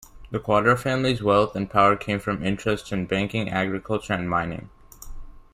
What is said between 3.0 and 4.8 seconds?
banking, agriculture, and mining.